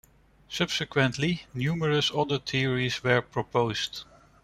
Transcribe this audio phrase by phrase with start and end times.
[0.49, 4.03] Subsequently, numerous other theories were proposed.